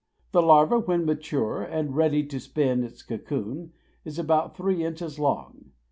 The 0.31 0.41
larva, 0.41 0.79
when 0.79 1.05
mature 1.05 1.61
and 1.61 1.95
ready 1.95 2.25
to 2.25 2.39
spin 2.39 2.83
its 2.83 3.03
cocoon, 3.03 3.71
is 4.03 4.17
about 4.17 4.57
three 4.57 4.83
inches 4.83 5.19
long. 5.19 5.73